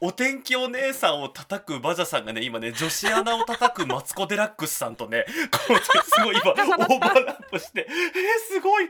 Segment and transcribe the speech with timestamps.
[0.00, 5.24] お天気お姉さんを叩くバジャさんがね今ね女子アナを叩くマツコ・デラックスさんとね
[5.68, 8.88] こうすごい今 オーバーラップしてえー、すごい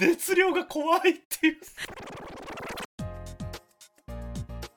[0.00, 1.56] 熱量が怖いっていう。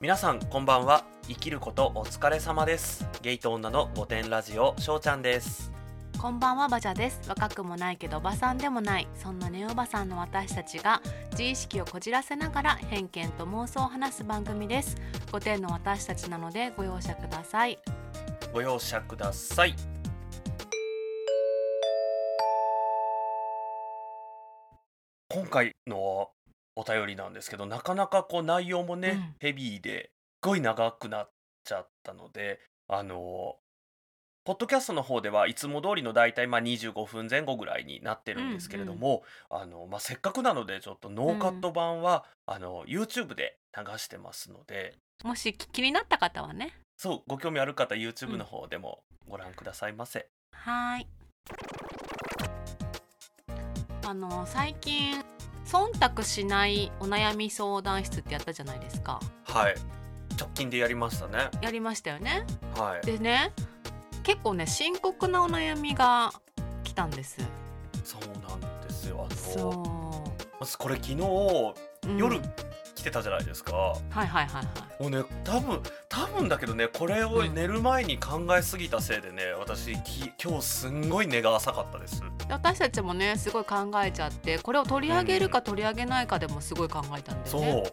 [0.00, 1.04] 皆さんこんばんは。
[1.28, 3.06] 生きることお疲れ様です。
[3.20, 5.79] ゲイと女の御殿ラジオしょうちゃんです
[6.20, 7.18] こんばんはバジャです。
[7.30, 9.08] 若くもないけどおばさんでもない。
[9.14, 11.00] そんなネオバさんの私たちが
[11.30, 14.98] 自意識をこじらせながら偏見と妄想を話す番組です。
[15.32, 17.78] 5点の私たちなのでご容赦ください。
[18.52, 19.74] ご容赦ください。
[25.30, 26.28] 今回の
[26.76, 29.34] お便りなんですけどなかなかこう内容もね、うん。
[29.40, 30.10] ヘビーで
[30.42, 31.30] すごい長くなっ
[31.64, 33.56] ちゃったのであの
[34.44, 44.94] ポッドキャストの方ではいつも通りの大体まあ25分前後ぐらいになってるんですけれども、あのまあ、せっかくなのでちょっとノーカット版は、あの YouTube で流してますので。
[45.24, 46.72] もし気になった方はね。
[46.96, 50.26] そうご興味ある方 YouTube の方でもご覧くださいませ。
[50.52, 51.06] はーい。
[54.06, 55.22] あの最近
[55.66, 59.20] 忖度しないお悩み相談室ってやったじゃないですか。
[59.44, 59.74] はい。
[60.38, 61.50] 直近でやりましたね。
[61.60, 62.46] やりましたよね。
[62.74, 63.06] はい。
[63.06, 63.52] でね
[64.22, 66.32] 結構ね深刻なお悩みが
[66.84, 67.38] 来たんです
[68.04, 69.26] そうなんですよ。
[70.60, 72.40] あずこれ昨日う、うん夜
[72.94, 73.74] 来てたじゃないですか。
[73.76, 82.20] はいはいはいはいもうね多分多分だけどねこれを寝る前に考えすぎたせいでね私き今日すんごい寝が浅かったです。
[82.20, 87.92] で私たちもねすごい考えちゃってこれを取り上げるか取り上げないかでもすごい考えたんだそうよね。。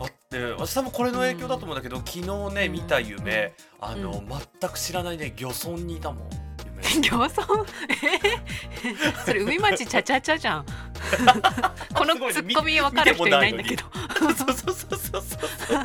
[0.00, 2.72] だって私多分これの影響だと思うんだけど、昨日ねうん。
[2.72, 4.28] 見た夢、あの、うん。
[4.28, 6.28] 全く知らないね漁村にいたもん。
[6.64, 7.28] 夢 漁村？
[7.28, 10.64] え ーそれ海町ちゃちゃちゃじゃん。
[11.94, 13.84] このツッコミ分かる人いないんだけど。
[14.18, 15.80] そうそうそうそうそう。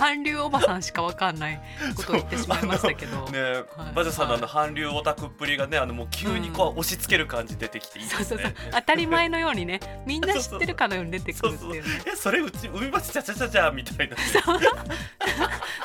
[0.00, 1.60] 韓流おばさんしか分かんない
[1.94, 3.38] ことを言ってしまいましたけど、ね、
[3.76, 3.94] はい。
[3.94, 8.10] バジャさんのあのは韓流オタクっぷりがねあのもう急にこう押し付ける感じ出てきていいで。
[8.14, 8.24] すね。
[8.24, 8.54] そうそうそう。
[8.72, 11.88] 当たり前のようにねみんな知ってるかのように出てくるっていうね。
[12.10, 14.22] えそれうち海町ちゃちゃちゃちゃみたいな、ね。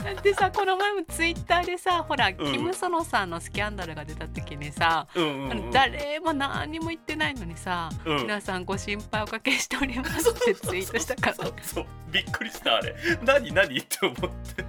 [0.01, 2.37] だってさこの前もツイッターでさほら、ん。
[2.37, 5.71] キム・ソノさんのスキャンダルが出た時にさ、うんうんうん。
[5.71, 8.17] 誰も何にも言ってないのにさ、うん。
[8.21, 11.35] 皆さんご心配おかけしておりますってツイートしたから。
[11.35, 12.95] そうそうびっくりしたあれ。
[13.25, 14.65] 何何って思って。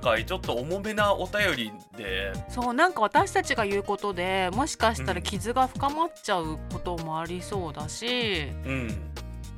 [0.00, 2.32] はいちょっと重めなお便りで。
[2.48, 9.12] そうなんか私たちが言うことでもしかしたら傷が深まっちゃうこともありそうだし、うん。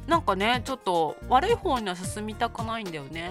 [0.06, 3.30] なんかねちょっと悪い方には進みたくないんだよね。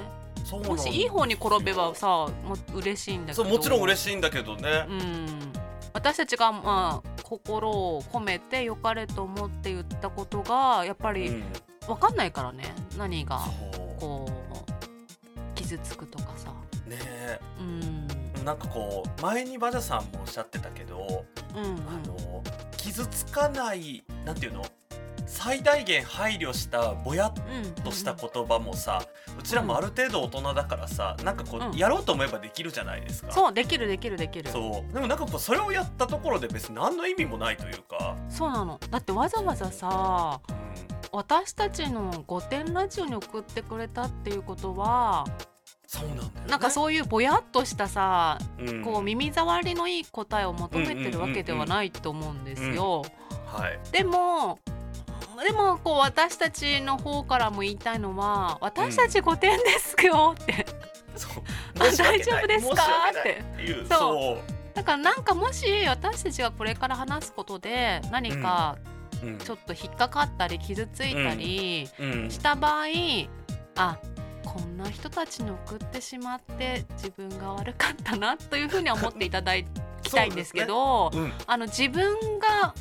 [0.66, 3.44] もしいい方に転べばさも嬉しいんだけど。
[3.44, 4.86] そうもちろん嬉ししいんだけどね。
[4.88, 5.52] う、ん。
[5.94, 11.44] 私たちがまあ心を込めて良かれと思って言ったことがやっぱりうん。
[11.86, 13.40] 分かんないからね何が。
[14.00, 14.39] こう
[15.70, 16.50] 傷つくとかさ。
[16.88, 17.40] ねえ。
[17.60, 18.08] うん。
[18.44, 21.26] なんかこう前にバジャさんもおっしゃってたけど、
[21.56, 21.72] うんうん。
[21.88, 22.44] あの
[22.76, 24.66] 傷つかないなんていうの？
[25.28, 29.04] 最大限配慮したぼやっうんとした言葉もさ、
[29.40, 31.78] うちらもある程度大人だからさなんかこう、うん。
[31.78, 33.32] やろうと思えばできるじゃないですか。
[33.32, 34.50] そうできるできるできる。
[34.50, 34.94] そう。
[34.94, 38.80] でもなんかこうそれをやったところで別に何の意味もないというか、そうなの。
[38.90, 40.56] だってわざわざさうん、
[41.12, 45.26] 私たちの「御殿ラジオ」に送ってくれたっていうことは
[45.92, 53.04] そうなんだよ、ね、なんかそういうぼやっとしたさ、うん、こう耳障りのいい答えを求めてるわけではないと思うんですよ。
[53.48, 54.60] はいでも
[55.44, 60.68] でもこう私たちの方からも言いたいのは私たち御殿ですよって、
[61.16, 61.32] そう。
[61.80, 62.84] あ大丈夫ですか？
[63.20, 63.42] って。
[63.90, 64.76] そう。
[64.76, 68.78] だからなんかもし私たちがこれから話すことで何か
[69.24, 69.38] うん。
[69.40, 72.30] ちょっと引っかかったり傷ついたりうん。
[72.30, 72.86] した場合、
[73.76, 73.98] あ
[74.50, 79.54] こんな人たちに送ってしまって自分が悪かったなというふうには思っていただ
[80.02, 81.34] きたいんですけど うん。
[81.46, 82.74] あの自分が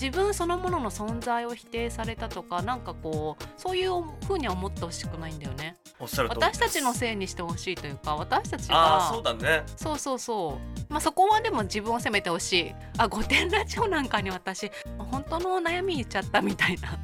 [0.00, 5.76] 自分そのものの存在を否定されたとかなんかこうそういうふうには思ってほしくないんだよね。
[6.00, 9.62] 私たちのせいにしてほしいというか私たちああそうがだね。
[9.76, 10.92] そうそうそう。
[10.92, 12.74] まあそこはでも自分を責めてほしい。
[12.96, 16.98] あ御殿ラジオなんかに私本当の悩み言っちゃったみたいな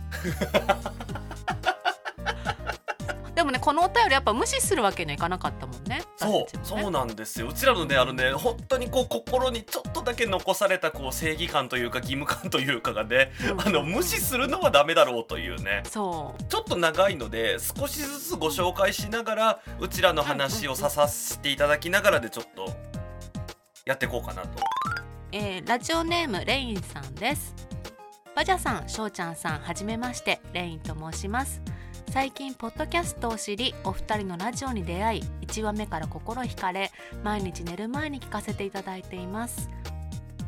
[3.41, 6.03] でもねこのお便りやっぱ無視するわけにはいかなかったもんね。
[6.19, 6.47] そうね。
[6.63, 7.49] そうなんですよ。
[7.49, 13.61] うちらのねあのね本当にこう心にちょっとだけ残されたこう正義感というか義務感というかがねうん。
[13.63, 15.83] あの無視するのはダメだろうというね。
[15.87, 16.43] そう。
[16.51, 22.69] ちょっと長いので少しずつご紹介しながらうちらの話をささせていただきながらでちょっと
[23.87, 24.49] やっていこうかなと。
[25.33, 27.55] えーラジオネームレインさんです。
[28.37, 31.61] バジャさん、しょうちゃんさん、はじめましてレインと申します
[32.09, 36.91] 最近ポッドキャストを知りお二人のラジオに出会い1話目から心惹かれ
[37.23, 39.71] 毎日寝る前に聞かせていただいています。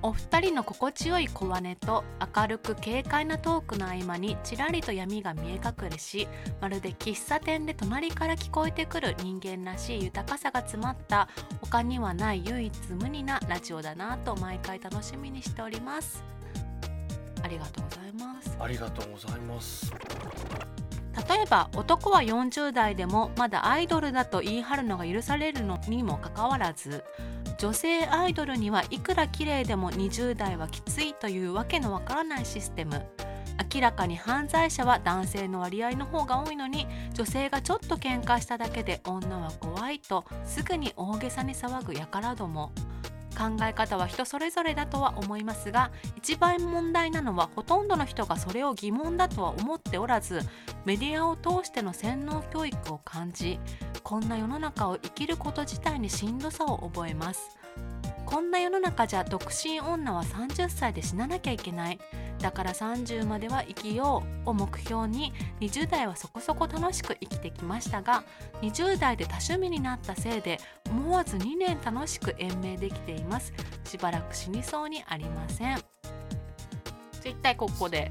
[0.04, 2.02] お二人の心地よい小姉と
[2.36, 6.26] 明るく軽快なトークの合間にちらりと闇が見え隠れし
[6.60, 11.28] まるで喫茶店で隣から聞こえてくる人間らしい豊かさが詰まった
[11.60, 16.24] 他にはない唯一無二なラジオだなと毎回楽しみにしております。
[17.44, 18.56] ありがとうございます。
[18.58, 19.92] ありがとうございます。
[21.28, 27.04] 例えば男は40代でもまだアイドルだと言い張るのが許されるのにもかかわらず
[27.58, 33.06] 女性アイドルにはいくら綺麗でも20代はきついというわけのわからないシステム。
[33.74, 42.72] 明らかに犯罪者は男性の割合の方が多いのに女性がちょっと喧嘩しただけで女は怖いとすぐに大げさに騒ぐ輩ども。
[43.32, 50.40] 考え方は人それぞれだとは思いますが一番問題なのはほとんどの人がそれを疑問だとは思っておらず
[50.84, 53.58] メディアを通しての洗脳教育を感じ
[54.02, 57.56] こんな世の中を生きること自体にしんどさを覚えます。
[58.26, 61.98] こんな世の中じゃ独身女は30歳で死ななきゃいけない。
[62.42, 68.24] だから30までは生きようを目標に20代はそこそこ楽しく生きてきましたが
[68.62, 70.58] 20代で多趣味になったせいで
[70.90, 73.52] 思わず2年楽しく延命できています。
[73.84, 75.78] しばらく死にそうにありません。
[77.24, 78.10] 一体ここで。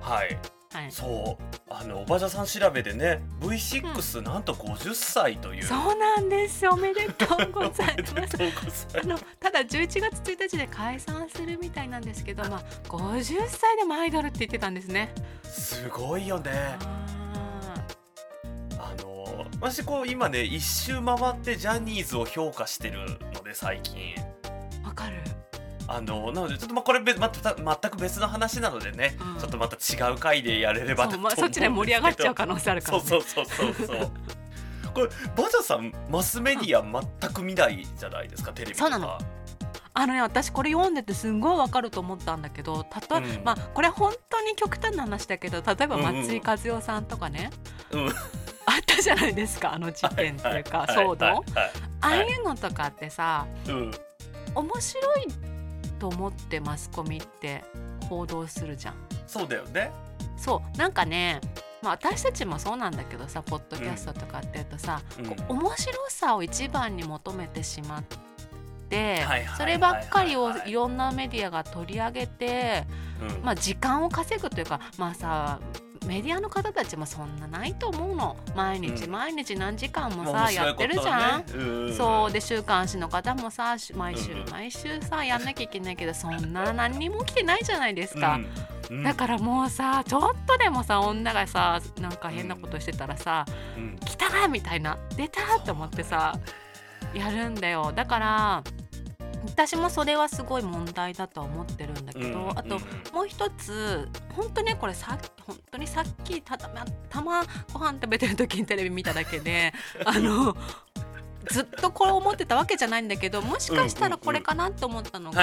[0.00, 0.61] はい。
[0.72, 0.90] はい。
[0.92, 1.44] そう。
[1.68, 6.66] あのおばあさん調べでね V6 なんと50歳という、そうなんです。
[6.68, 8.26] おめでとうございま
[8.70, 8.86] す。
[9.02, 15.12] あのただ11月1日で解散するみたいなんですけど、まあ、50歳でもアイドルって言ってたんですね。
[15.44, 16.50] ますすごいよね。
[16.80, 17.84] あ
[18.78, 24.31] あの私こう今ね一周回ってジャニーズを評価してるので最近。
[25.94, 29.38] あのなのでちょっとまあこれ別また全く別の話なのでね、うん。
[29.38, 33.04] ちょっとまた違う回でやれればと思うんまあ、そっちで盛り上がっちゃう可能能性あるから、ね。
[33.04, 34.10] そうそうそうそうそう。
[34.94, 36.82] これバジャさんマスメディア
[37.20, 38.90] 全く見ないじゃないですかテレビとか。
[38.90, 39.18] そうなの。
[39.94, 43.44] あのね私これ読んでてすんごいわかると思ったんだけど例え、うん。
[43.44, 46.16] まあこれ本当に極端な話だけど例えばうんうん。
[46.20, 47.50] 松井和代さんとかね、
[47.90, 48.08] うん。
[48.08, 48.14] あっ
[48.86, 51.70] たじゃないですかあの事件っていうかはい騒動、はいはい
[52.04, 53.90] ああいうのとかってさうん。
[54.54, 55.51] 面白い
[56.02, 57.62] と思ってマスコミって
[58.08, 58.94] 報道するじゃん。
[59.28, 59.92] そうだよね。
[60.36, 61.40] そうなんかね
[61.80, 65.26] まあ、私たちもそうなんだけどさポッドキャストとかっていうとさ、うん。
[65.26, 68.02] こう面白さを一番に求めてしまっ
[68.88, 69.24] て、
[69.56, 72.84] そればっかりをいろんなメディアが取り上げて、
[73.20, 73.44] うん。
[73.44, 75.60] まあ、時間を稼ぐというかまあさ
[76.04, 78.36] メディアの方たちもそんなないと思うの。
[78.54, 79.10] 毎日うん。
[79.10, 81.44] 毎日何時間もさ、やってるじゃん。
[81.54, 81.94] うん。
[81.94, 82.32] そう。
[82.32, 84.44] で週刊誌の方もさし毎週うん。
[84.50, 88.40] 毎週さやんなきゃいけないけどそんな何にも起きてないじゃないですか。
[88.90, 88.96] うん。
[88.96, 89.02] うん。
[89.04, 93.44] だからもうさちょっとでもさ女がさなんか変なことしてたらさ
[93.76, 96.34] うん「来た!」みたいな「出た!」って思ってさ
[97.14, 97.92] やるんだよ。
[97.94, 98.62] だから
[99.44, 102.82] 私もそれはすごい問題だとは思ってるんだけど、うんあとうん
[103.14, 106.68] もう一つ本当ねこれさっき本当にさっきただ
[107.08, 107.42] たま
[107.72, 109.72] ご飯食べてる時にテレビ見ただけで
[110.04, 110.56] あの
[111.50, 115.42] ずっとこれ思ってたわけじゃないんだけどもしかしたらこれかなって思ったのが、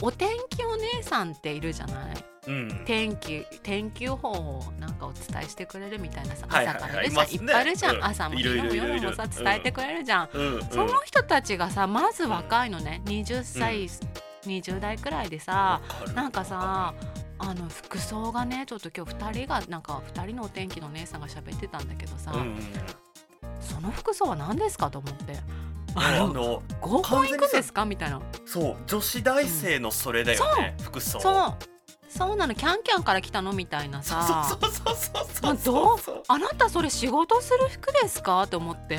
[0.00, 2.16] お天気お姉さんっているじゃない？
[2.46, 2.82] うん。
[2.84, 8.04] 天気天気予報をなんかお伝えしてくれるみたいなさ朝からいるじゃん、はいっぱいいるじゃん、うん。
[8.04, 10.54] 朝も昼も夜もさ伝えてくれるじゃん、うん。
[10.56, 10.62] うん。
[10.66, 13.02] その人たちがさまず若いのね。
[13.06, 13.88] 20歳、
[14.46, 15.80] 20代くらいでさ
[16.14, 16.94] なんかさ
[17.38, 22.58] あの服装がねちょっと今日2人がなんか2人のお天気のお姉さんが喋ってたんだけどさ、うんうん
[23.60, 25.36] その服装は何ですかと思って。
[25.94, 27.84] あの合コン行くんですか？
[27.86, 28.20] みたいな。
[28.44, 31.18] そう女子大生のそれだよね服装。
[31.20, 31.54] そう
[32.16, 33.52] そうなのキャンキャンから来たの？
[33.52, 34.46] みたいなさ。
[34.48, 36.22] そうそうそうそうまあそう？
[36.28, 38.46] あなたそれ仕事する服ですか？
[38.48, 38.98] と思って。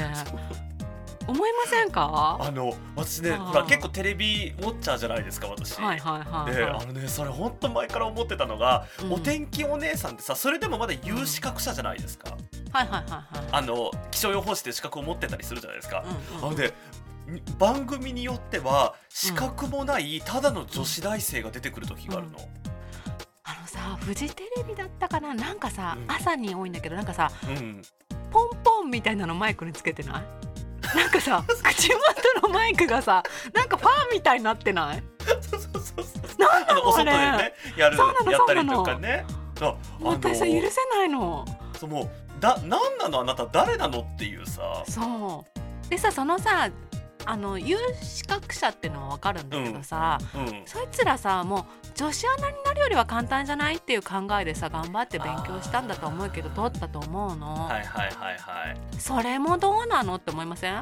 [1.28, 2.38] 思いませんか？
[2.40, 5.78] あの私ね結構テレビウォッチャーじゃないですか私。
[5.78, 6.84] はいはいはい、ではい。
[6.84, 9.14] あのねそれ本当前から思ってたのが、うん。
[9.14, 12.38] お天気お姉さんってさそれでもまだ有資格者じゃないですか、
[12.72, 13.48] はいはいはいはい。
[13.52, 16.06] あの気象予報士って資格を持ってたりするじゃないですか、
[16.42, 16.72] うんうんあの
[17.60, 22.38] 番組によっては資格もないただの女子大生が出てくる時があるの、
[23.50, 25.34] あのさフジテレビだったかな？
[25.34, 26.12] なんかさ、うん。
[26.12, 27.82] 朝に多いんだけどなんかさうん、
[28.30, 30.98] ポンポンみたいなのマイクにつけてない？
[30.98, 33.24] なんかさ 口元のマイクがさ
[33.54, 35.04] なんかファンみたいになってない？
[35.42, 36.42] そうそうそうそう。
[36.42, 37.44] なんあのお外であれ。
[37.46, 38.84] ねやるそうなのやったりそうなの。
[38.84, 39.26] とかね
[39.62, 40.60] ああの私さ許せ
[40.98, 41.46] ないの。
[41.80, 42.10] そうもう
[42.42, 43.22] だなんなの？
[43.22, 44.02] あなた誰なの？
[44.02, 44.84] っていうさ。
[44.90, 45.46] そ
[45.86, 45.90] う。
[45.90, 46.70] でさそのさ
[47.30, 58.78] あの有資格者っていうのは分かるんだけどさ、うんそいつらさもう女子アナになるよりは簡単じゃないっていう考えでさ頑張って勉強したんだと思うけど取ったと思うの、はいはいはいはい。
[59.00, 60.82] それもどうなのって思いません？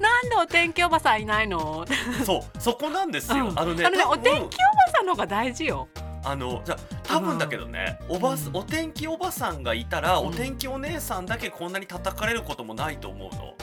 [0.00, 1.84] なんでお天気おばさんいないの？
[2.24, 3.58] そうそこなんですよ、うん。
[3.58, 4.48] あのねねお天気おば
[4.96, 5.88] さんの方が大事よ
[6.24, 8.38] あのじゃあ多分だけどね、おばうん。
[8.52, 10.26] お天気おばさんがいたら、うん。
[10.28, 13.54] お天気お姉さんだけこんなに叩かれることもないと思うの。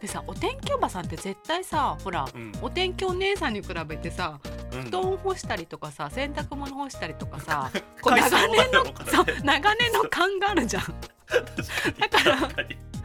[0.00, 2.52] でさお天気おばさんって絶対さほらうん。
[2.60, 4.40] お天気お姉さんに比べてさ
[4.72, 4.82] うん。
[4.84, 7.70] 布団干したりとかさ洗濯物干したりとかさ
[8.02, 8.84] こ長年の
[9.44, 10.84] 長年の勘があるじゃん。
[11.98, 12.48] だから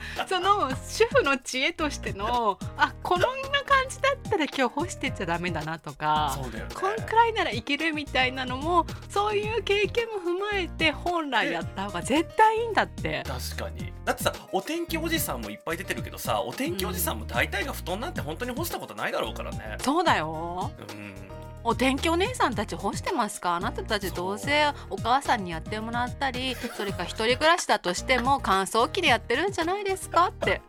[0.27, 6.75] その主婦の知恵としてのあこんな感じだったら今日干してちゃダメだなとかそうだよね。
[6.75, 13.23] こんくらいならいけるみたいなのもそういう経験も踏まえて本来やった方が絶対いいんだって。
[13.27, 19.77] 確かにだってさお天気おじさんもいっぱい出てるけどさお天気おじさんも大体が布団なんて本当に干したことないだろうからね。
[19.81, 21.36] そうだようん
[21.69, 23.57] お天気お姉さんたち干してますか？
[23.57, 30.27] あなたたちどうせお母さんにやってもらったりそれか一人暮らしだとしても乾燥機でやってるんじゃないですか？
[30.27, 30.61] って。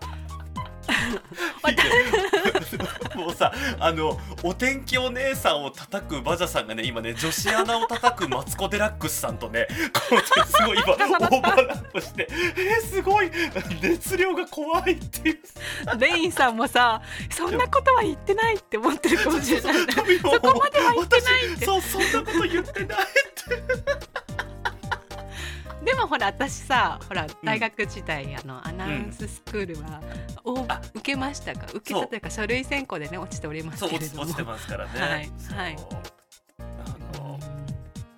[3.14, 13.30] もうさあのお天気お姉さんを叩くバジャさんがね今ね女子アナを叩くマツコ・デラックスさんとねこうねすごい今オーバーラップしてえー、すごい
[13.82, 15.38] 熱量が怖いっていう。
[15.98, 19.74] レインさんもさそんなことは言ってないって思ってるかもしれない。
[19.74, 19.80] ね
[20.22, 21.64] そそこまでは言ってないって。
[21.64, 22.98] そうそんなこと言ってない
[25.84, 30.00] でもほら私さほら大学時代、あのアナウンススクールは、
[30.44, 30.80] おあ。
[30.94, 31.66] 受けましたか？
[31.72, 34.22] 受けたというか書類選考でね落ちておりますけれども。
[34.22, 34.90] 落ち落ちてますからね。
[35.00, 35.10] はい
[35.54, 35.76] はい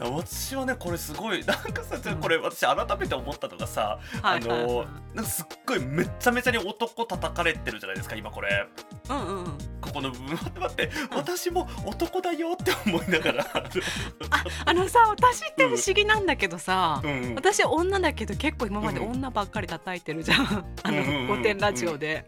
[0.01, 8.67] 私はねこれすごいなんかさこれ私改めて思ったのがさ、あのなんかすっごいめっちゃめちゃに男叩かれてるじゃないですか今これ。
[9.09, 9.59] うんうんうん。
[9.81, 10.31] ここの部分。
[10.31, 13.47] 待って待って、私も男だよって思いながら。
[13.55, 13.65] あ
[14.67, 17.35] あのさ私って不思議なんだけどさ、うんうん。
[17.35, 20.47] 私女だけど結構今まで女ばっかり叩いてるじゃん、
[20.83, 21.29] あうんうんうん。
[21.29, 22.25] の御殿ラジオで。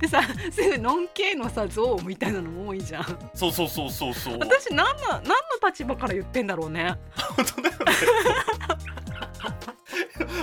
[0.00, 3.04] でさすぐノン系のさ像みたいなのも多いじゃん。
[3.34, 4.38] そうそうそうそうそう。
[4.38, 5.32] 私何の何の
[5.66, 6.96] 立場から言ってんだろうね。
[7.36, 7.84] 本当だよね。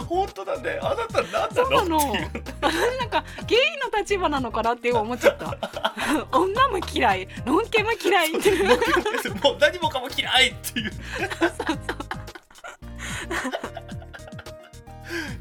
[0.08, 0.80] 本当だね。
[0.82, 2.00] あなた何そうなの。
[2.00, 3.60] なんかゲイ
[3.92, 5.58] の立場なのかなって思っちゃった。
[6.38, 7.28] 女も嫌い。
[7.46, 8.68] ノン系も嫌いっていう。
[9.44, 10.92] もう何もかも嫌いっていう。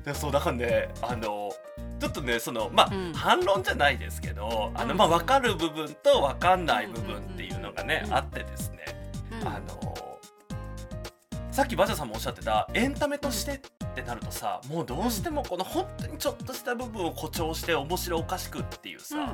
[0.05, 1.53] でそうだからねあの
[2.01, 3.13] ちょっとねそのまあ、うん。
[3.13, 4.99] 反論じゃないですけどあの、うん。
[4.99, 8.15] まあ、分かる部分と分かんない部分っていうのがね、うん。
[8.15, 8.79] あってですね、
[9.41, 9.49] うん。
[9.49, 9.90] あの
[11.51, 13.59] さっきバジャさんもおっしゃってたエンタメとしてっ
[13.95, 19.31] てなるとさもうどうしてもこの本当にちょっとした部分を誇張して面白おかしくっていうさ、うんうんう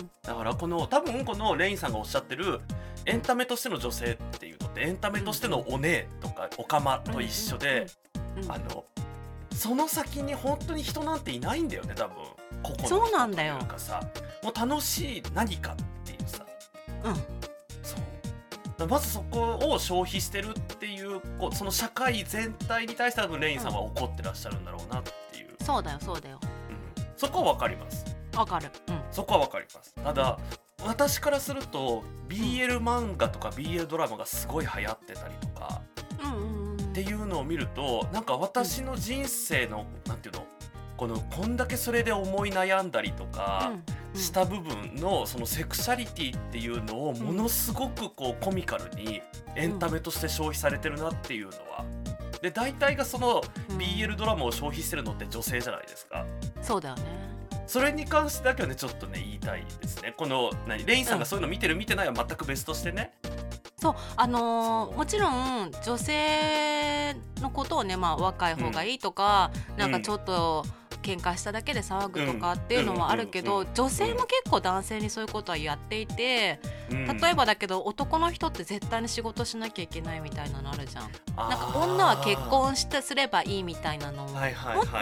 [0.00, 0.10] ん。
[0.22, 2.60] だからこの多分このレインさんがおっしゃってる
[3.04, 7.86] エンタメとしての女性っていうのってエンタメとしてのお姉とかおかまと一緒で、
[8.36, 8.84] うんうんあの
[9.52, 12.16] その先に本当に人なんていないんだよね多分。
[12.62, 13.54] ここのそうなんだよ。
[13.54, 14.00] 人というかさ
[14.42, 16.44] もう楽しい何かっていうさ。
[17.04, 17.14] うん。
[17.82, 17.96] そ
[18.84, 18.86] う。
[18.86, 20.95] まずそこを消費してるっていう
[21.38, 26.40] こうその社会全体に対して多分レインさんは怒ってらっしゃるんだろうなっていう、そうだよそうだよ。
[26.42, 27.04] うん。
[27.16, 28.04] そこは分かります。
[28.34, 28.70] わかる。
[28.88, 29.00] うん。
[29.10, 29.94] そこは分かります。
[29.94, 30.38] ただ
[30.84, 35.82] 私からすると BL 漫画とか BL ドラマがすごい流行ってたりとか
[36.22, 36.76] うんうんうん。
[36.76, 40.46] っていうのを見るとなんか私の人生の、なんていうの
[40.96, 49.22] このこんだけそれで思い悩んだりとかうんした部分のそのセクシャリティっていうのをものすごくこうコミカルに
[49.54, 51.84] エンタメとして消費されてるなっていうのは。
[52.42, 56.26] で大体がそのうん BL ドラマを消費してるのって女性じゃないですか。
[56.60, 57.02] そうだよね
[57.66, 60.14] それに関してだけはねちょっとね言いたいですね。
[60.16, 60.84] この何？
[60.84, 63.12] レインさんがそういうの見てる見てないは全く別としてね。
[63.78, 70.64] そうあのーもちろん女性のことをねまあ若い方がいいとか、んなんかちょっと
[71.06, 76.58] 喧嘩しただけで騒ぐとかっていうのはあるけど、女性も結構男性にそういうことはやっていて、
[76.90, 77.06] うん。
[77.18, 81.10] 例えばだけど男の人って絶対に仕事しなきゃいけないみたいなのあるじゃん。
[81.36, 84.24] なんか女は結婚してすればいいみたいなの。
[84.24, 84.38] もも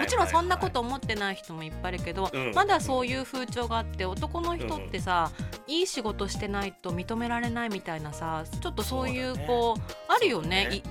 [0.07, 2.53] ちろんそんなこと思ってない人もいっぱいいるけど、うん。
[2.55, 5.31] まだそういう風潮があって男の人ってさ、
[5.67, 10.83] いい仕事してないと認められないみたいなさちょっとそういうこうあるよね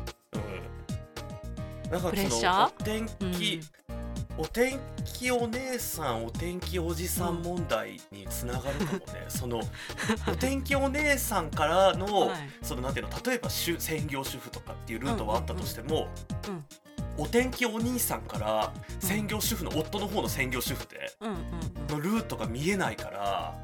[1.92, 3.62] プレッそシャー？
[3.92, 4.03] の
[4.38, 9.62] お天気、お姉さんお天気おじさん問題につながるかもね、 その
[10.28, 12.50] お天気お姉さんからの、はい。
[12.62, 16.08] そのなんていうの例えば主専業主婦とかっていうルートはあったとしても、
[16.48, 16.66] うん
[17.16, 21.38] お天気お兄さんから専業主婦の夫の方の専業主婦でうんうん
[21.88, 23.56] のルートが見えないから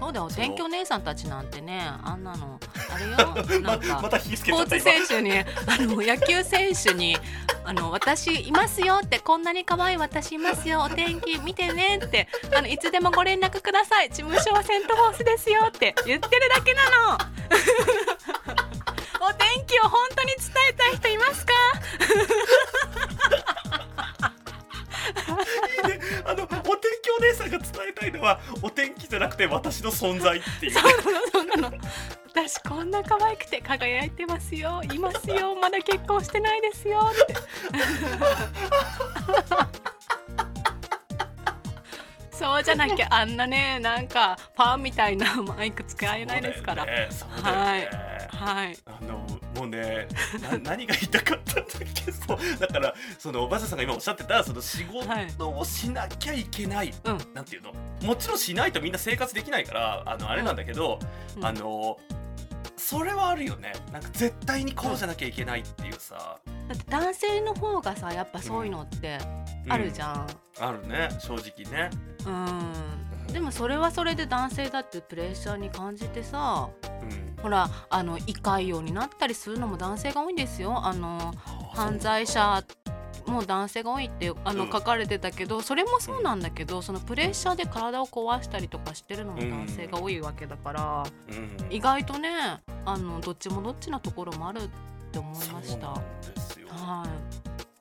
[0.00, 0.24] そうだよ。
[0.24, 2.58] お天気お姉さんたちなんてねあんなの
[2.92, 3.10] あれよ。
[3.60, 5.44] なまんかまたスポーツ選手にあ
[5.78, 7.16] の野球選手に
[7.64, 12.26] あの私いますよってこんなに可愛い私いますよお天気見てねって
[12.56, 14.08] あのいつでもご連絡ください。
[14.08, 17.18] 事務所はセントフォースですよって言ってるだけなの。
[19.22, 21.52] お天気を本当に伝えたい人いますか？
[26.24, 26.46] あの
[27.50, 30.72] が伝えたいのはお天気じゃなくて私の存在っていう。
[30.72, 31.02] そうなの
[31.32, 31.78] そうなの。
[32.32, 34.80] 私こんな可愛くて輝いてますよ。
[34.92, 35.56] いますよ。
[35.56, 37.34] まだ結婚してないですよって。
[42.40, 48.28] そうじゃなきゃあんなねなんかファンみたいなマイク使えないですから、そうだよね。
[48.30, 48.76] はい。
[48.86, 49.18] あの
[49.56, 50.08] もうね
[50.40, 52.10] な 何が言いたかったんだっけ？
[52.10, 52.38] そう。
[52.58, 57.18] だからそのおばあさんが今おっしゃってたその仕事をしなきゃいけない、うん。
[57.34, 57.74] なんていうの？
[58.02, 60.98] もちろんしないとみんな生活できないからあのあれなんだけど、
[61.36, 61.44] うん。
[61.44, 61.98] あの
[62.78, 63.72] それはあるよね。
[63.92, 69.18] なんか絶対にこうじゃなきゃいけないっていうさ、だって男性の方がさやっぱそういうのって
[69.68, 70.26] あるじん、ゃん。
[70.58, 71.10] あるね。
[71.18, 71.90] 正直ね
[72.26, 76.68] うん、でもそれはそれで男性だってプレッシャーに感じてさ
[77.02, 77.42] うん。
[77.42, 80.84] ほらあの胃潰瘍になったりするのも男性が多いんですよ。
[80.84, 81.32] あの
[81.72, 82.62] 犯罪者
[83.26, 84.70] も男性が多いってあの、うん。
[84.70, 91.72] 書かれてたけどそれもそうなんだけどそのプレッシャーで体を壊したりとかしてるのも男性が多いわけだから、うん。
[91.72, 92.30] 意外とね
[92.84, 94.68] あのどっちもどっちなところもあるっ
[95.12, 95.88] て思いました。
[95.88, 97.06] は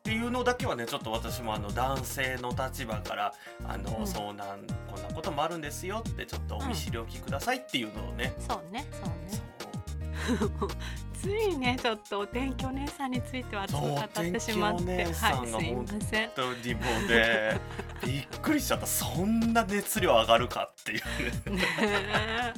[0.09, 4.07] っていうのだけはねちょっと私もあの男性の立場からあの、うん。
[4.07, 4.61] そうなん
[4.91, 10.67] こんなこともあるんですよってちょっとお見知りおきくださいっていうのをね、い、そうねそうそう。
[10.67, 10.73] ね。
[11.21, 14.95] ついねちょっとお天気お姉さんについては熱くそう語ってしまって。
[14.95, 15.13] はい。
[15.13, 15.75] すいません。
[15.75, 17.61] 本当にもうね
[18.03, 18.87] びっくりしちゃった。
[18.87, 21.01] そんな熱量上がるかっていう。
[21.53, 22.53] ねね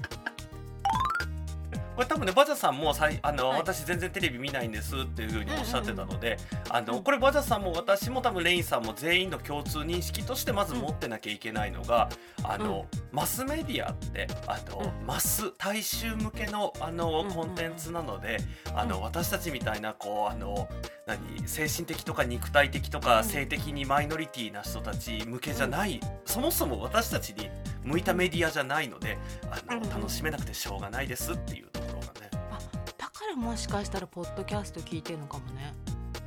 [1.95, 3.59] これ多分ねバジャさんもさいあの、はい。
[3.59, 6.37] 私全然テレビ見ないんですっていうふうにおっしゃってたので、
[6.69, 12.09] あのうんこれバジャさんも私も多分レインさんも全員の共通認識としてまず持ってなきゃいけないのが、
[12.43, 18.37] あのマスメディアってあの、うマス大衆向けのあの、コンテンツなので
[18.73, 19.03] あの、うん。
[19.03, 20.69] 私たちみたいなこうあの
[21.05, 23.23] 何精神的とか肉体的とか、うん。
[23.25, 27.49] 性的にマイノリティな人たち向けじゃない、そもそも私たちに
[27.83, 29.17] 向いたメディアじゃないので
[29.49, 32.29] あの、楽しめなくてしょうがないですっていうところがね。
[32.51, 32.59] あ
[32.97, 35.73] だからもしかしたらポッドキャスト聞いてるのかもね。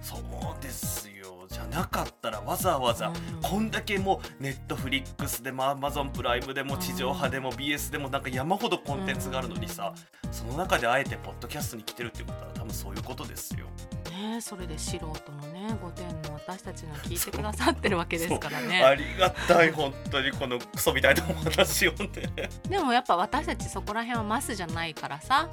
[0.01, 9.95] そうですよじゃなかったらわざわざ、うんこんだけもうネットフリックスでもアマゾンプライムでも地上波でも BS でもなんか山ほどコンテンツがあるのにさ、
[10.33, 13.67] その中であえてポッドキャストに来てるってことは多分そういうことですよ。
[14.15, 15.13] ねそれで素人の
[15.53, 18.97] ね御殿の私たちが聞いてくださってるわけですからあね。
[18.97, 22.09] りがたい本当にこのクソみたいなお話をね。
[22.69, 25.49] でもやっぱ私たちそこら辺はマスじゃないからさ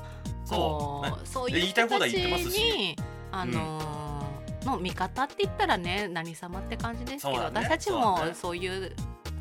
[0.50, 1.24] こそう。
[1.24, 2.64] うそういう言いたい放人たち題言ってますし。
[2.64, 2.96] に
[3.32, 3.92] あのー
[4.66, 7.46] の味方って言ったらね何様って感じですけど、ね。
[7.46, 8.96] 私たちもそういう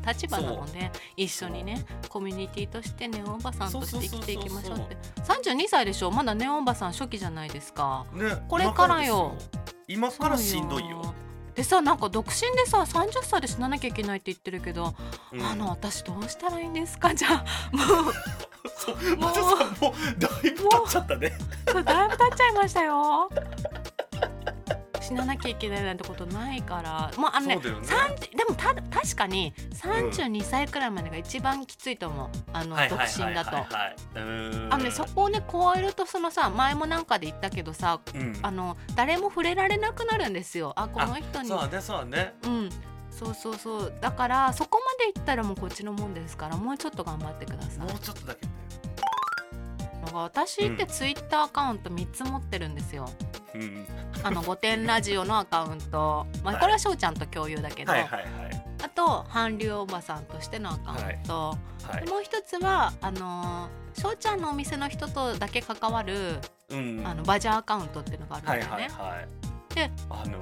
[0.05, 4.97] 立場なので一緒にねコミュニティとしてネオおばさんとして生きていきましょうって。
[5.23, 6.11] 32歳でしょ？
[6.11, 8.05] まだネオおばさん初期じゃないですか。
[8.13, 9.35] ねこれからよ。
[9.87, 11.13] 今からしんどいよ。
[11.55, 14.95] でさなんか独身でさ30歳で死ななきゃいけないって言ってるけど、
[15.33, 15.41] うん。
[15.45, 17.13] あの私どうしたらいいんですか？
[17.13, 18.13] じゃあもう
[18.77, 19.31] そうもう
[19.81, 21.33] もうだいぶ経っちゃったね。
[21.67, 23.29] そうだいぶ経っちゃいましたよ
[25.11, 27.11] 死ななきゃいけないなんてことないから。
[27.17, 27.87] もうあのねそうだよね。
[27.87, 32.29] 30でもた確かに32歳くらいまでが一番きついと思う。
[32.53, 33.55] あの独はいはい身だと。
[33.55, 33.73] はいはい。
[33.73, 33.95] はい。
[34.15, 34.73] うーん。
[34.73, 38.39] あのね、そこをね超えるとそのさ前もなんかで言ったけどさうん。
[38.41, 40.73] あの誰も触れられなくなるんですよ。
[40.75, 41.49] あこの人に。
[41.49, 42.33] そうだねそうだね。
[42.43, 42.69] うん。
[43.09, 43.93] そうそうそう。
[43.99, 47.87] だからそこまでいったらもうこっちのもんですからもうちょっと頑張ってください。
[47.87, 48.53] もうちょっとだけね。
[50.01, 53.07] なんか私ってツイッターアカウント3つ持ってるんですよ、
[53.55, 53.85] うん。
[54.23, 62.11] あの御殿ラジオのアカウント、まあ、これは翔ちゃんと共有だけど、はいはいはいあと韓流おばさんとしてのアカウント、はいで。
[62.11, 67.03] もう一つはあのー翔ちゃんのお店の人とだけ関わるうん。
[67.05, 68.93] あのバジャーアカウントっていうのがあるんだはいよね。
[68.97, 69.75] はいはい。
[69.75, 70.37] であの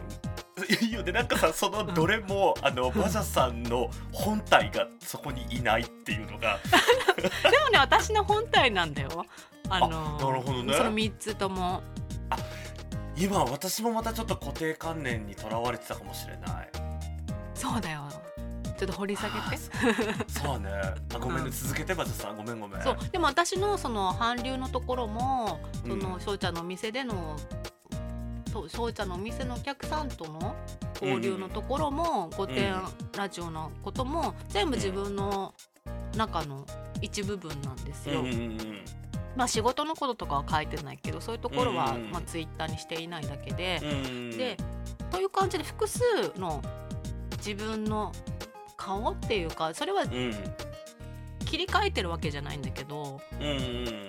[0.82, 6.60] いいよねなんかさそのどれも、あのバジャさんの本体がそこにいないっていうのが
[7.50, 9.26] でもね私の本体なんだよ。
[9.70, 11.82] あのなるほどねその3つとも。
[13.20, 16.70] 今私もまたちょっと固定観念にとらわれてたかもしれない。
[17.54, 18.04] そうだよ。
[18.78, 19.58] ちょっと掘り下げて。
[20.30, 20.70] そうね。
[21.14, 22.82] あごめんね、うん続けてバジャさんごめんごめん。
[22.82, 27.36] そうでも私のその韓流のところもそうんの翔ちゃんのお店での
[28.54, 30.56] とそうちゃんのお店のお客さんとの
[31.02, 32.82] 交流のところも、御殿
[33.18, 35.54] ラジオのことも全部自分の
[36.16, 36.66] 中の
[37.02, 38.22] 一部分なんですよ。
[38.22, 38.82] うんうんうん
[39.36, 43.80] まあ仕事のこととかは書いてないけどそういうところは、まあ、ツイッターにしていないだけで、
[44.38, 44.58] で
[45.12, 46.04] という感じで複数
[46.38, 46.62] の
[47.38, 48.12] 自分の
[48.78, 50.34] 顔っていうかそれはうん。
[51.50, 54.09] 切り替えてるわけじゃないんだけどうんうん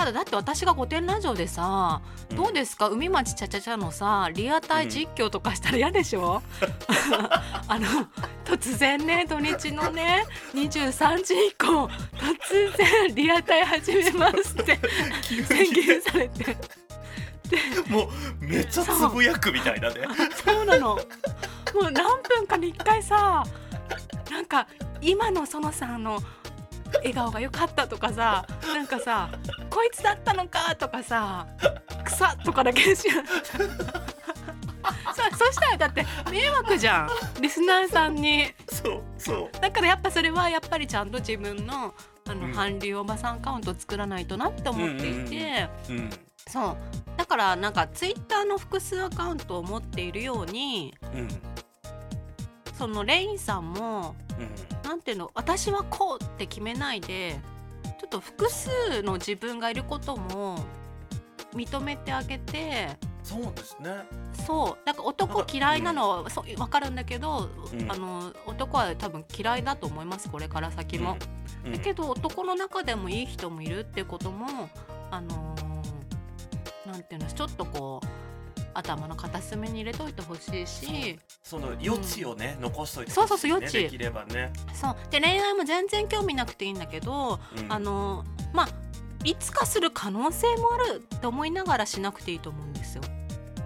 [0.00, 2.36] ただだって私が「御殿ラジオ」でさうん。
[2.38, 2.88] どうですか？
[2.88, 6.42] 海町ちゃちゃちゃのさリアタイ実況とかしたら嫌でしょ、
[7.68, 7.86] あの
[8.46, 14.78] 突然ね土日のね23時以降突然リアタイ始めますって
[15.22, 16.56] 急宣に言されて。
[17.90, 20.06] もうめっちゃつぶやくみたいなね。
[20.46, 20.64] そう。
[20.64, 20.94] なの。
[20.94, 21.00] も
[21.88, 23.44] う何分かに1回さ
[24.30, 24.66] なんか
[25.02, 26.22] 今の園さんの
[26.98, 29.30] 笑顔が良かったとかさなんかさ
[29.68, 31.46] こいつだったのかとかさ
[32.04, 33.08] 草とかだけし
[35.30, 37.08] そそしたらだって迷惑じゃん。
[37.40, 38.46] リスナーさんに。
[38.68, 39.60] そうそう。
[39.60, 41.94] だからやっぱそれはやっぱりちゃんと自分の
[42.26, 42.54] あの、うん。
[42.54, 46.10] 韓流おばさんアカウントを作らないとなって思っていて、うん。
[46.46, 46.76] そう。
[47.16, 51.28] だからなんかツイッターの複数アカウントを持っているようにうん。
[52.76, 54.88] そのレインさんもうん。
[54.88, 55.30] なんていうの？
[55.34, 57.38] 私はこうって決めないで
[57.84, 58.68] ちょっと複数
[59.02, 60.64] の自分がいることも
[61.54, 63.90] 認めてあげてそうですね。
[64.46, 64.86] そう。
[64.86, 67.92] だから男嫌いなのは、そう分かるんだけど、うん。
[67.92, 71.16] あの男は多分嫌いだと思いますこれから先も。
[71.64, 71.72] うん。
[71.72, 74.70] だけど男の中でもいい人もいるってことも
[75.10, 78.06] あのーなんていうのちょっとこう
[78.74, 81.18] 頭の片隅に入れといてほしいし。
[81.42, 83.82] その余地をね、残しといてそうそうほしいねそう余地。
[83.82, 84.96] できればね、そう。
[85.10, 87.72] で恋愛も全然興味なくていいんだけど、うん。
[87.72, 88.68] あのまあ
[89.24, 93.02] いつかする可能性もあるって思いながらしなくていいと思うんですよ。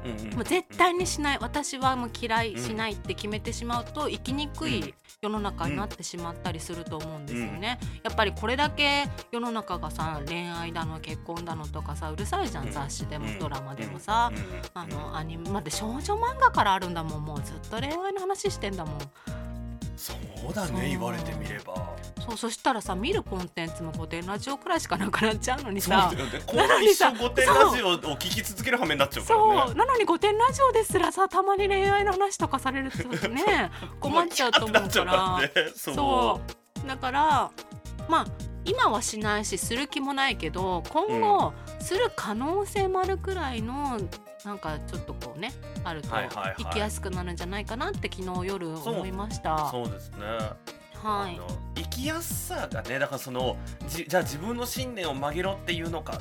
[0.05, 0.35] うんうん。
[0.35, 1.39] もう絶対にしない。
[1.41, 7.79] 私はもう嫌いしないって決めてしまうと生きにくうんい世の中になってしまったりすると思うんですよね。
[8.03, 13.39] やっぱりこれだけ世の中がさ恋愛だの結婚だのとかさうるさいじゃん、うん雑誌でもうん。
[13.39, 14.31] ドラマでもさ、
[14.75, 17.25] あのアニメまで少女漫画からあるんだもん。
[17.25, 18.99] もうずっと恋愛の話してんだもん。
[19.97, 20.15] そ
[20.51, 21.95] うだね言われてみれば。
[22.27, 26.17] そうそしたらさ見るコンテンツも古典ラジオくらいしかなくなっちゃうのにそうよね。
[26.47, 26.69] こな
[27.13, 29.63] 御殿ラジオを聞き続ける羽目になっちゃうからね。
[29.67, 29.75] そう。
[29.75, 35.41] なのに御殿ラジオですらさたまに恋愛の話とかされるとね 困っちゃうと思うから。
[35.41, 35.53] ね。
[35.77, 35.95] そう。
[35.95, 36.41] そ
[36.85, 36.89] う。
[36.89, 37.51] だから
[38.09, 38.27] まあ
[38.65, 43.99] 今はしないしする気もないけど今後、する可能性もあるくらいの
[44.45, 45.53] なんかちょっとこうね
[45.85, 46.55] あるとはいはいはい。
[46.59, 49.69] 生きやすくなるんじゃないかなって昨日夜思いました。
[49.71, 50.19] そうですね。
[51.03, 51.41] はい。
[51.77, 53.57] 生きやすさがねだからその
[53.89, 56.21] じじゃあ自分の信念を曲げろっていうのか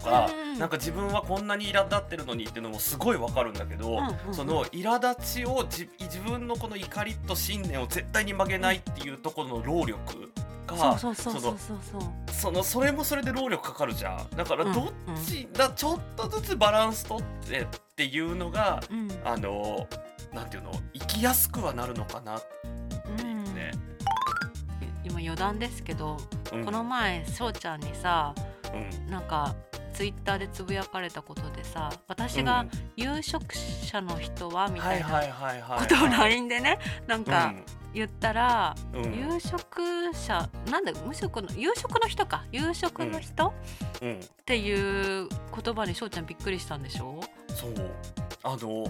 [0.00, 10.30] か、うんなんか自分はこんなに苛立ってるのにっていうのもすごいわかるんだけど、うんうんその苛立ちをじ自分のこの怒りと信念を絶対に曲げないっていうところの労力
[10.66, 11.78] がそうそうそうそうそう。
[11.78, 14.36] そうそのそれもそれで労力かかるじゃん。
[14.36, 14.84] だからうんどっ
[15.24, 19.10] ち、だちょっとずつバランス取ってっていうのがうん。
[19.24, 19.86] あの
[20.32, 22.46] なんていうの生きやすくはなるのかなって。
[22.66, 23.30] う
[25.02, 26.18] 今余談ですけど、
[26.52, 26.64] うん。
[26.64, 28.34] この前翔ちゃんにさ
[28.72, 28.76] う
[29.08, 29.10] ん。
[29.10, 29.54] なんか
[29.92, 35.08] ツイッターでつぶやかれたことでさ私が有職者の人はみたいな
[35.78, 37.52] ことを LINE でねなんか
[37.92, 39.04] 言ったら、うん。
[39.04, 42.44] うん有職者なんだ無職の有職の人か。
[42.52, 43.52] 有職の人、
[44.02, 44.14] うん。
[44.14, 47.20] っていう言葉に翔ちゃんびっくりしたんでしょ？
[47.48, 47.74] そう。
[48.42, 48.86] あの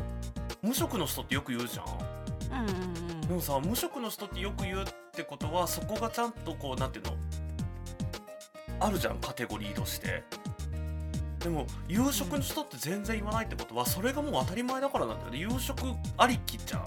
[0.62, 2.60] 無職の人ってよく言うじゃん。
[2.60, 3.20] うんうんうん。
[3.22, 7.16] でもさ無職の人ってよく言うってことはそこがちゃんとこうなんていうの？
[8.80, 10.22] あるじゃんカテゴリーとして
[11.40, 15.38] でも夕食の人って全然言わないってことはそれがもう当たり前だからなんだよね。
[15.38, 15.82] 夕食
[16.18, 16.84] ありきじゃん。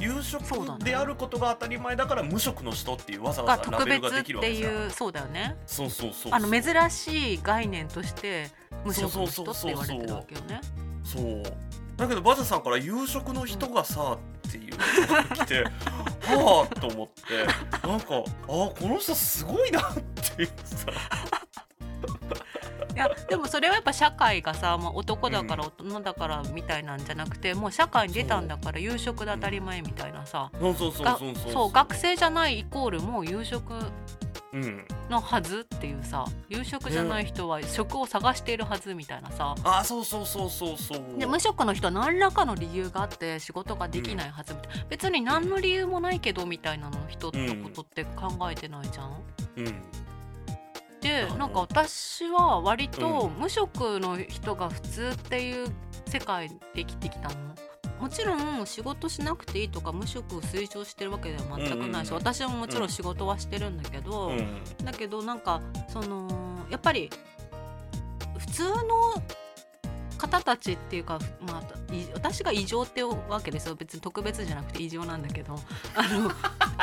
[0.00, 4.72] 夕食であることが当たり前だから無職の人っていうわざわがざラベルができるわてけじゃん。
[4.84, 5.56] いうそうだよね。
[5.66, 6.32] そうそうそうそう。
[6.32, 8.48] あの珍しい概念として
[8.84, 10.60] 無職の人って言われてるわけよね。
[11.02, 11.42] そう
[11.96, 15.64] だけどバザさんから夕食の人がさっていうのが来て
[16.22, 19.94] はあと思ってなんかあこの人すごいなっ
[20.36, 20.86] ていうさ。
[20.90, 21.27] い
[22.98, 31.52] やでもそれはやっぱ社会がさ、まあ、男だから大人だからみたいなんじゃなくて、もう社会に出たんだから夕食で当たり前みたいなさ、そうそうそうがそうそう。
[31.52, 33.72] そう学生じゃないイコールもう夕食
[34.52, 36.24] うんのはずっていうさ。
[36.48, 41.18] 夕食じゃない人は職を探しているはずみたいなさ、あそうそうそうそうそう。
[41.18, 49.22] で無職の人は何らかの理由があって仕事ができないはずみたいな、別に何の理由もないけどみたいなの人のことって考えてないじゃん。
[49.58, 49.82] うん
[51.00, 53.40] であのなんか私は割とうん。
[53.40, 55.68] 無職の人が普通っていう
[56.06, 57.34] 世界で生きてきたの。
[58.00, 66.28] もちろん仕事しなくていいとか無職を推奨してるわけでは全くないし、私はもちろん仕事はしてるんだけど、うんだけどなんかその
[66.70, 67.10] やっぱり
[68.38, 69.22] 普通の
[70.16, 73.74] 方たちっていうか、まあ、い私が異常ってわけですよ。
[73.74, 75.58] 別に特別じゃなくて異常なんだけど。
[75.94, 76.30] あの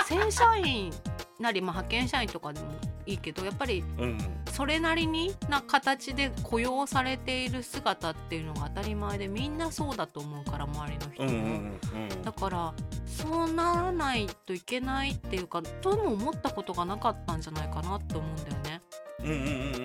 [0.05, 0.91] 正社員
[1.39, 2.67] なり、まあ、派遣社員とかでも
[3.05, 4.17] いいけどやっぱりうん
[4.51, 11.29] それなりにな形で雇用されている姿っていうのが当たり前でみんなそうだと思うから周りの人も。
[11.29, 12.73] うんうんうんだから
[13.05, 18.81] そうならないといけないっていうかとも思ったことがなかったんじゃないかなって思うんだよね。
[19.19, 19.84] うんうんうん、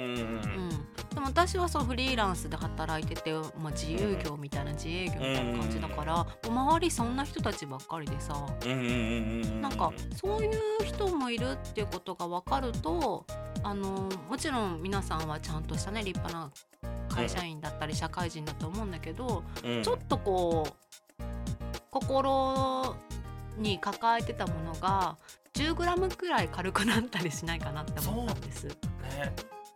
[1.15, 13.27] でも私はそうフリーランスで働いてて、まあ、自由業みたいな自営業みたいな感じだから、もう周りそんな人たちばっかりでさうんなんかそういう人もいるっていうことが分かると
[13.63, 16.51] あのもちろん皆さんはちゃんとしたね立派な
[17.09, 19.83] 会社員だったり社会人だと思うんだけど、うん。
[19.83, 21.23] ちょっとこう
[21.91, 22.97] 心
[23.59, 25.17] に抱えてたものが
[25.55, 28.69] 10g くらい軽くなったりしないかなって思ったんです。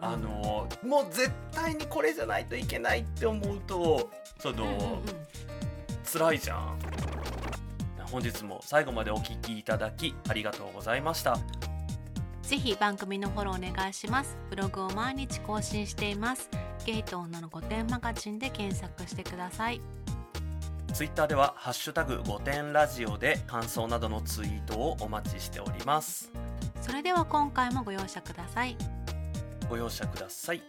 [0.01, 4.81] ねあのもう絶対にこれじゃないといけないって思うとその、うんうんうん
[6.07, 6.79] 辛いじゃん
[8.13, 11.39] 本日も最後までお聞きいただきありがとうございました
[12.43, 14.37] ぜひ番組のフォローお願いします。
[14.51, 16.51] ブログを毎日更新しています。
[16.85, 19.81] ゲイと女の5点マガジンで検索してください。
[20.93, 26.31] ツイッターではハッシュタグ5点ラジオで感想などのツイートをお待ちしております
[26.81, 28.77] それでは今回もご容赦ください。
[29.69, 30.63] ご容赦ください。